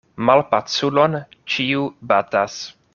Malpaculon 0.29 1.19
ĉiu 1.57 1.87
batas. 2.13 2.63